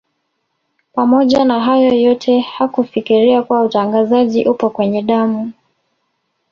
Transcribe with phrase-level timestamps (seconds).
[0.93, 5.51] Pamoja na hayo yote hakufikiria kuwa utangazaji upo kwenye damu